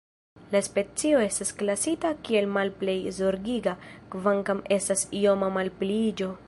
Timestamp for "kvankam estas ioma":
4.17-5.57